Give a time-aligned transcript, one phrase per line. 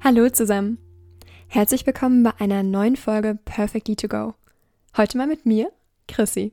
[0.00, 0.78] Hallo zusammen.
[1.48, 4.34] Herzlich willkommen bei einer neuen Folge Perfectly to Go.
[4.96, 5.72] Heute mal mit mir,
[6.06, 6.52] Chrissy.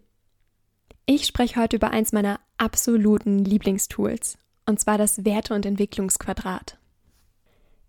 [1.06, 6.80] Ich spreche heute über eins meiner absoluten Lieblingstools, und zwar das Werte- und Entwicklungsquadrat.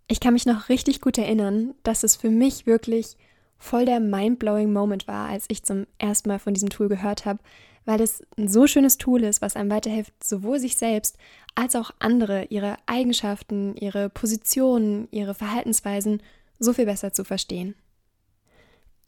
[0.09, 3.17] Ich kann mich noch richtig gut erinnern, dass es für mich wirklich
[3.57, 7.41] voll der mind-blowing Moment war, als ich zum ersten Mal von diesem Tool gehört habe,
[7.87, 11.17] weil es ein so schönes Tool ist, was einem weiterhilft, sowohl sich selbst
[11.55, 16.23] als auch andere, ihre Eigenschaften, ihre Positionen, ihre Verhaltensweisen
[16.59, 17.75] so viel besser zu verstehen.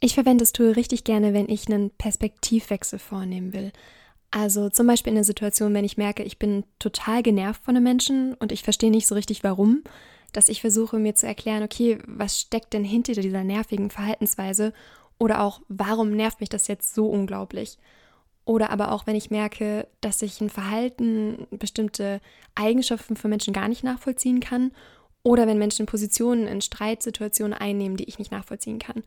[0.00, 3.72] Ich verwende das Tool richtig gerne, wenn ich einen Perspektivwechsel vornehmen will.
[4.30, 7.84] Also zum Beispiel in der Situation, wenn ich merke, ich bin total genervt von einem
[7.84, 9.82] Menschen und ich verstehe nicht so richtig warum,
[10.32, 14.72] dass ich versuche mir zu erklären, okay, was steckt denn hinter dieser nervigen Verhaltensweise
[15.18, 17.78] oder auch, warum nervt mich das jetzt so unglaublich?
[18.48, 22.18] Oder aber auch, wenn ich merke, dass ich ein Verhalten, bestimmte
[22.54, 24.72] Eigenschaften von Menschen gar nicht nachvollziehen kann.
[25.22, 29.02] Oder wenn Menschen Positionen in Streitsituationen einnehmen, die ich nicht nachvollziehen kann.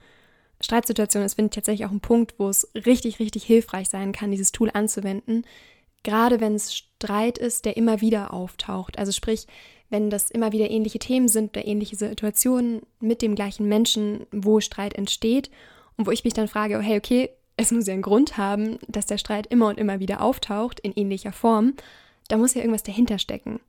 [0.62, 4.30] Streitsituationen ist, finde ich, tatsächlich auch ein Punkt, wo es richtig, richtig hilfreich sein kann,
[4.30, 5.44] dieses Tool anzuwenden.
[6.04, 9.00] Gerade wenn es Streit ist, der immer wieder auftaucht.
[9.00, 9.48] Also sprich,
[9.90, 14.60] wenn das immer wieder ähnliche Themen sind oder ähnliche Situationen mit dem gleichen Menschen, wo
[14.60, 15.50] Streit entsteht
[15.98, 18.80] und wo ich mich dann frage, oh, hey, okay, es muss ja einen Grund haben,
[18.88, 21.74] dass der Streit immer und immer wieder auftaucht in ähnlicher Form.
[22.28, 23.60] Da muss ja irgendwas dahinter stecken.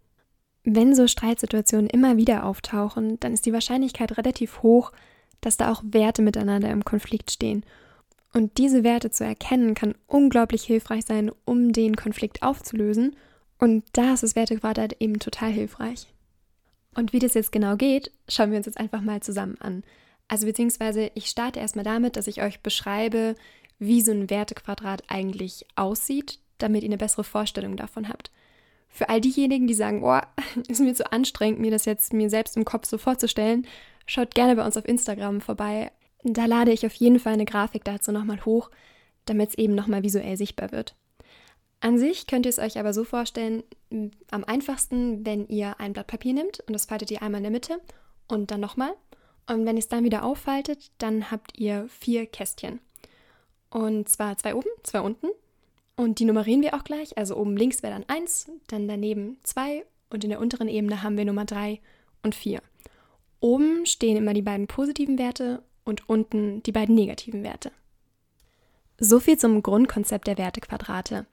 [0.64, 4.92] Wenn so Streitsituationen immer wieder auftauchen, dann ist die Wahrscheinlichkeit relativ hoch,
[5.40, 7.64] dass da auch Werte miteinander im Konflikt stehen.
[8.32, 13.16] Und diese Werte zu erkennen, kann unglaublich hilfreich sein, um den Konflikt aufzulösen.
[13.58, 16.06] Und da ist das Wertequadrat eben total hilfreich.
[16.94, 19.82] Und wie das jetzt genau geht, schauen wir uns jetzt einfach mal zusammen an.
[20.28, 23.34] Also beziehungsweise ich starte erstmal damit, dass ich euch beschreibe,
[23.82, 28.30] wie so ein Wertequadrat eigentlich aussieht, damit ihr eine bessere Vorstellung davon habt.
[28.88, 30.20] Für all diejenigen, die sagen, oh,
[30.68, 33.66] ist mir zu anstrengend, mir das jetzt mir selbst im Kopf so vorzustellen,
[34.06, 35.90] schaut gerne bei uns auf Instagram vorbei.
[36.22, 38.70] Da lade ich auf jeden Fall eine Grafik dazu nochmal hoch,
[39.24, 40.94] damit es eben nochmal visuell sichtbar wird.
[41.80, 43.64] An sich könnt ihr es euch aber so vorstellen,
[44.30, 47.50] am einfachsten, wenn ihr ein Blatt Papier nimmt und das faltet ihr einmal in der
[47.50, 47.80] Mitte
[48.28, 48.92] und dann nochmal.
[49.48, 52.78] Und wenn ihr es dann wieder auffaltet, dann habt ihr vier Kästchen.
[53.72, 55.28] Und zwar zwei oben, zwei unten.
[55.96, 57.16] Und die nummerieren wir auch gleich.
[57.16, 61.16] Also oben links wäre dann 1, dann daneben 2 und in der unteren Ebene haben
[61.16, 61.80] wir Nummer 3
[62.22, 62.60] und 4.
[63.40, 67.72] Oben stehen immer die beiden positiven Werte und unten die beiden negativen Werte.
[68.98, 71.26] So viel zum Grundkonzept der Wertequadrate.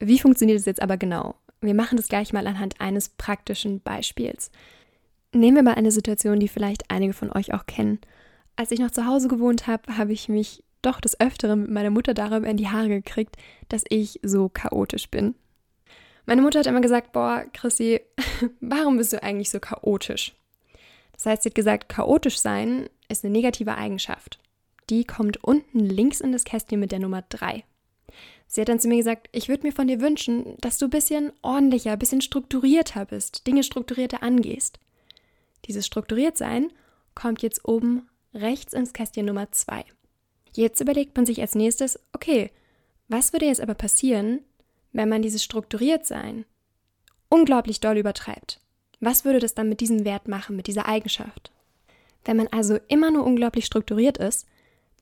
[0.00, 1.36] Wie funktioniert es jetzt aber genau?
[1.60, 4.50] Wir machen das gleich mal anhand eines praktischen Beispiels.
[5.32, 8.00] Nehmen wir mal eine Situation, die vielleicht einige von euch auch kennen.
[8.56, 11.90] Als ich noch zu Hause gewohnt habe, habe ich mich doch des Öfteren mit meiner
[11.90, 13.36] Mutter darüber in die Haare gekriegt,
[13.68, 15.34] dass ich so chaotisch bin.
[16.26, 18.00] Meine Mutter hat immer gesagt, boah, Chrissy,
[18.60, 20.34] warum bist du eigentlich so chaotisch?
[21.12, 24.38] Das heißt, sie hat gesagt, chaotisch sein ist eine negative Eigenschaft.
[24.90, 27.64] Die kommt unten links in das Kästchen mit der Nummer 3.
[28.46, 30.90] Sie hat dann zu mir gesagt, ich würde mir von dir wünschen, dass du ein
[30.90, 34.78] bisschen ordentlicher, ein bisschen strukturierter bist, Dinge strukturierter angehst.
[35.66, 36.70] Dieses Strukturiertsein
[37.14, 39.84] kommt jetzt oben rechts ins Kästchen Nummer 2.
[40.56, 42.50] Jetzt überlegt man sich als nächstes, okay,
[43.08, 44.40] was würde jetzt aber passieren,
[44.92, 46.44] wenn man dieses Strukturiertsein
[47.28, 48.60] unglaublich doll übertreibt?
[49.00, 51.50] Was würde das dann mit diesem Wert machen, mit dieser Eigenschaft?
[52.24, 54.46] Wenn man also immer nur unglaublich strukturiert ist,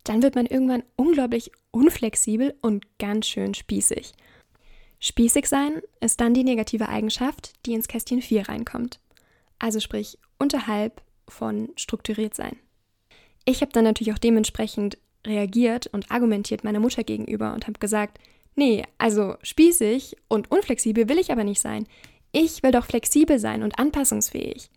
[0.05, 4.15] dann wird man irgendwann unglaublich unflexibel und ganz schön spießig.
[4.99, 9.01] Spießig sein ist dann die negative Eigenschaft, die ins Kästchen 4 reinkommt.
[9.59, 12.57] Also sprich unterhalb von strukturiert sein.
[13.45, 18.19] Ich habe dann natürlich auch dementsprechend reagiert und argumentiert meiner Mutter gegenüber und habe gesagt,
[18.55, 21.87] nee, also spießig und unflexibel will ich aber nicht sein.
[22.33, 24.71] Ich will doch flexibel sein und anpassungsfähig.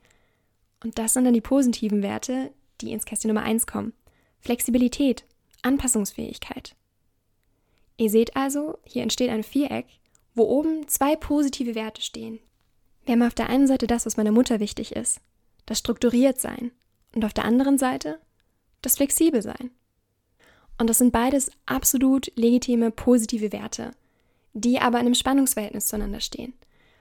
[0.83, 2.51] Und das sind dann die positiven Werte,
[2.81, 3.93] die ins Kästchen Nummer 1 kommen.
[4.39, 5.25] Flexibilität,
[5.61, 6.75] Anpassungsfähigkeit.
[7.97, 9.87] Ihr seht also, hier entsteht ein Viereck,
[10.35, 12.39] wo oben zwei positive Werte stehen.
[13.05, 15.21] Wir haben auf der einen Seite das, was meiner Mutter wichtig ist,
[15.65, 16.71] das strukturiert sein,
[17.15, 18.19] und auf der anderen Seite
[18.81, 19.71] das flexibel sein.
[20.77, 23.91] Und das sind beides absolut legitime, positive Werte,
[24.53, 26.53] die aber in einem Spannungsverhältnis zueinander stehen,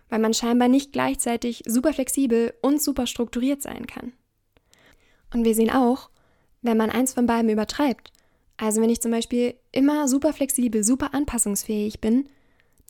[0.08, 4.12] weil man scheinbar nicht gleichzeitig super flexibel und super strukturiert sein kann.
[5.32, 6.10] Und wir sehen auch,
[6.62, 8.12] wenn man eins von beiden übertreibt,
[8.56, 12.28] also wenn ich zum Beispiel immer super flexibel, super anpassungsfähig bin,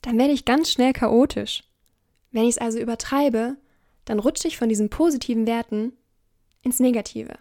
[0.02, 1.64] dann werde ich ganz schnell chaotisch.
[2.30, 3.56] Wenn ich es also übertreibe,
[4.04, 5.92] dann rutsche ich von diesen positiven Werten
[6.62, 7.38] ins Negative.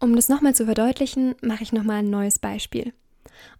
[0.00, 2.92] Um das nochmal zu verdeutlichen, mache ich nochmal ein neues Beispiel.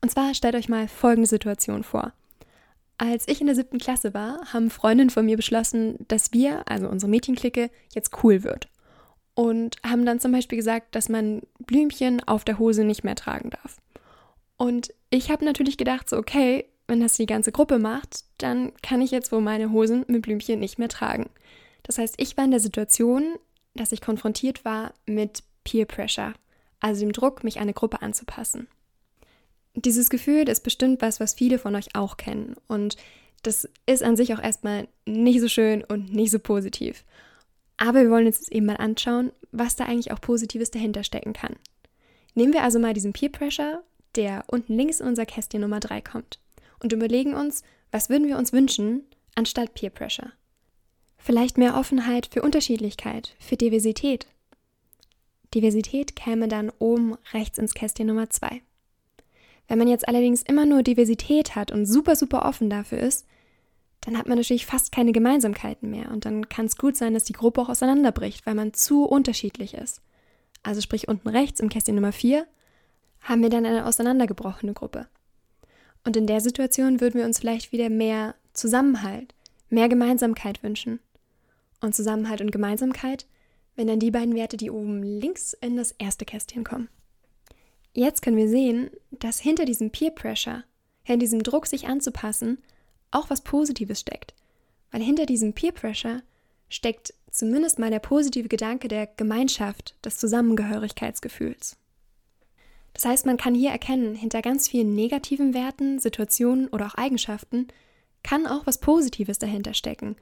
[0.00, 2.12] Und zwar stellt euch mal folgende Situation vor.
[2.96, 6.88] Als ich in der siebten Klasse war, haben Freundinnen von mir beschlossen, dass wir, also
[6.88, 8.69] unsere Mädchenklicke, jetzt cool wird.
[9.38, 13.50] und haben dann zum Beispiel gesagt, dass man Blümchen auf der Hose nicht mehr tragen
[13.50, 13.76] darf.
[14.56, 19.00] Und ich habe natürlich gedacht, so okay, wenn das die ganze Gruppe macht, dann kann
[19.00, 21.31] ich jetzt wohl meine Hosen mit Blümchen nicht mehr tragen.
[21.85, 23.37] Das heißt, ich war in der Situation,
[23.76, 26.32] dass ich konfrontiert war mit Peer Pressure,
[26.81, 28.69] also dem Druck, mich eine Gruppe anzupassen.
[29.75, 32.56] Dieses Gefühl ist bestimmt was, was viele von euch auch kennen.
[32.69, 32.97] Und
[33.43, 37.05] das ist an sich auch erstmal nicht so schön und nicht so positiv.
[37.76, 41.35] Aber wir wollen uns jetzt eben mal anschauen, was da eigentlich auch Positives dahinter stecken
[41.35, 41.56] kann.
[42.35, 43.82] Nehmen wir also mal diesen Peer Pressure,
[44.17, 46.41] der unten links in unser Kästchen Nummer 3 kommt,
[46.82, 47.62] und überlegen uns,
[47.93, 49.03] was würden wir uns wünschen
[49.35, 50.32] anstatt Peer Pressure.
[51.19, 54.26] Vielleicht mehr Offenheit für Unterschiedlichkeit, für Diversität.
[55.55, 58.62] Diversität käme dann oben rechts ins Kästchen Nummer 2.
[59.69, 63.27] Wenn man jetzt allerdings immer nur Diversität hat und super, super offen dafür ist,
[64.00, 67.25] dann hat man natürlich fast keine Gemeinsamkeiten mehr und dann kann es gut sein, dass
[67.25, 70.00] die Gruppe auch auseinanderbricht, weil man zu unterschiedlich ist.
[70.62, 72.47] Also sprich unten rechts im Kästchen Nummer 4
[73.23, 75.09] haben wir dann eine auseinandergebrochene Gruppe.
[76.05, 79.35] Und in der Situation würden wir uns vielleicht wieder mehr Zusammenhalt,
[79.69, 81.00] mehr Gemeinsamkeit wünschen.
[81.81, 83.27] Und Zusammenhalt und Gemeinsamkeit,
[83.78, 86.88] wenn dann die beiden Werte, die oben links in das erste Kästchen kommen.
[87.92, 90.64] Jetzt können wir sehen, dass hinter diesem Peer Pressure,
[91.04, 92.58] hinter diesem Druck, sich anzupassen,
[93.12, 94.34] auch was Positives steckt.
[94.90, 96.22] Weil hinter diesem Peer Pressure
[96.69, 101.76] steckt zumindest mal der positive Gedanke der Gemeinschaft, des Zusammengehörigkeitsgefühls.
[102.94, 107.69] Das heißt, man kann hier erkennen, hinter ganz vielen negativen Werten, Situationen oder auch Eigenschaften
[108.25, 110.16] kann auch was Positives dahinter stecken.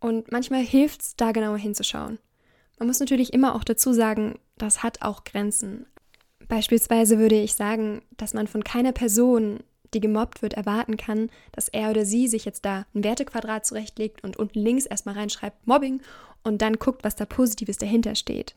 [0.00, 2.18] Und manchmal hilft es, da genauer hinzuschauen.
[2.78, 5.86] Man muss natürlich immer auch dazu sagen, das hat auch Grenzen.
[6.48, 9.60] Beispielsweise würde ich sagen, dass man von keiner Person,
[9.94, 14.22] die gemobbt wird, erwarten kann, dass er oder sie sich jetzt da ein Wertequadrat zurechtlegt
[14.22, 16.02] und unten links erstmal reinschreibt Mobbing
[16.44, 18.54] und dann guckt, was da Positives dahinter steht.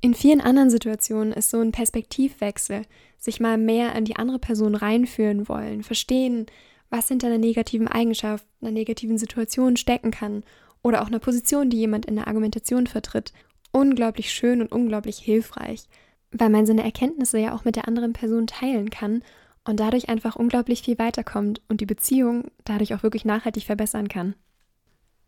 [0.00, 2.82] In vielen anderen Situationen ist so ein Perspektivwechsel,
[3.18, 6.46] sich mal mehr an die andere Person reinführen wollen, verstehen,
[6.90, 10.42] was hinter einer negativen Eigenschaft, einer negativen Situation stecken kann
[10.82, 13.32] oder auch einer Position, die jemand in der Argumentation vertritt,
[13.70, 15.88] unglaublich schön und unglaublich hilfreich,
[16.30, 19.22] weil man seine Erkenntnisse ja auch mit der anderen Person teilen kann
[19.64, 24.34] und dadurch einfach unglaublich viel weiterkommt und die Beziehung dadurch auch wirklich nachhaltig verbessern kann.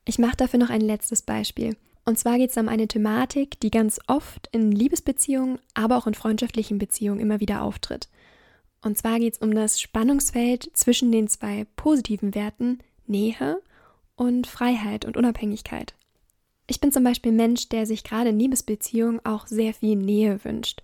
[0.05, 1.77] Ich mache dafür noch ein letztes Beispiel.
[2.05, 6.15] Und zwar geht es um eine Thematik, die ganz oft in Liebesbeziehungen, aber auch in
[6.15, 8.09] freundschaftlichen Beziehungen immer wieder auftritt.
[8.83, 13.61] Und zwar geht es um das Spannungsfeld zwischen den zwei positiven Werten Nähe
[14.17, 15.95] und Freiheit und Unabhängigkeit.
[16.67, 20.83] Ich bin zum Beispiel Mensch, der sich gerade in Liebesbeziehungen auch sehr viel Nähe wünscht.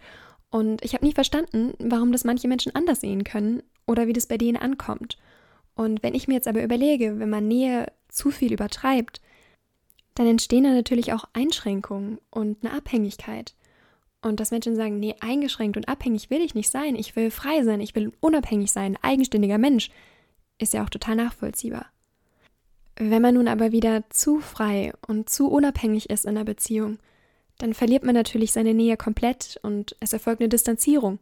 [0.50, 4.26] Und ich habe nie verstanden, warum das manche Menschen anders sehen können oder wie das
[4.26, 5.16] bei denen ankommt.
[5.74, 9.20] Und wenn ich mir jetzt aber überlege, wenn man Nähe zu viel übertreibt,
[10.14, 13.54] dann entstehen da natürlich auch Einschränkungen und eine Abhängigkeit.
[14.22, 17.62] Und dass Menschen sagen, nee, eingeschränkt und abhängig will ich nicht sein, ich will frei
[17.62, 19.90] sein, ich will unabhängig sein, eigenständiger Mensch,
[20.58, 21.86] ist ja auch total nachvollziehbar.
[23.02, 26.98] Wenn man nun aber wieder zu frei und zu unabhängig ist in einer Beziehung,
[27.56, 31.18] dann verliert man natürlich seine Nähe komplett und es erfolgt eine Distanzierung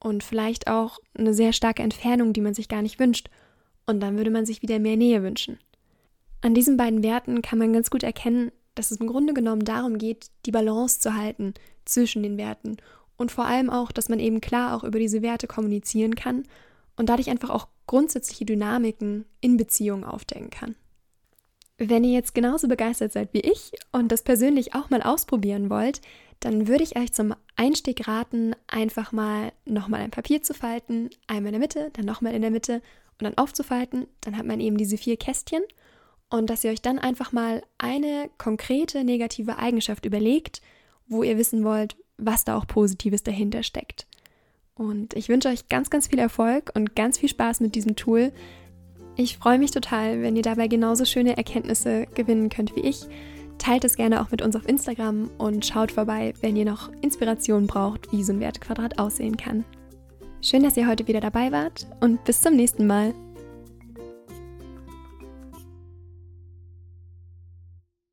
[0.00, 3.30] und vielleicht auch eine sehr starke Entfernung, die man sich gar nicht wünscht.
[3.86, 5.60] Und dann würde man sich wieder mehr Nähe wünschen.
[6.40, 9.98] An diesen beiden Werten kann man ganz gut erkennen, dass es im Grunde genommen darum
[9.98, 12.78] geht, die Balance zu halten zwischen den Werten
[13.16, 16.42] und vor allem auch, dass man eben klar auch über diese Werte kommunizieren kann
[16.96, 20.74] und dadurch einfach auch grundsätzliche Dynamiken in Beziehungen aufdecken kann.
[21.88, 26.00] Wenn ihr jetzt genauso begeistert seid wie ich und das persönlich auch mal ausprobieren wollt,
[26.38, 31.52] dann würde ich euch zum Einstieg raten, einfach mal nochmal ein Papier zu falten, einmal
[31.52, 34.06] in der Mitte, dann nochmal in der Mitte und dann aufzufalten.
[34.20, 35.62] Dann hat man eben diese vier Kästchen
[36.30, 40.62] und dass ihr euch dann einfach mal eine konkrete negative Eigenschaft überlegt,
[41.08, 44.06] wo ihr wissen wollt, was da auch Positives dahinter steckt.
[44.74, 48.32] Und ich wünsche euch ganz, ganz viel Erfolg und ganz viel Spaß mit diesem Tool.
[49.16, 53.06] Ich freue mich total, wenn ihr dabei genauso schöne Erkenntnisse gewinnen könnt wie ich.
[53.58, 57.66] Teilt es gerne auch mit uns auf Instagram und schaut vorbei, wenn ihr noch Inspiration
[57.66, 59.64] braucht, wie so ein Wertquadrat aussehen kann.
[60.40, 63.14] Schön, dass ihr heute wieder dabei wart und bis zum nächsten Mal.